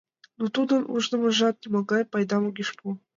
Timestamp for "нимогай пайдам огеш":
1.63-2.69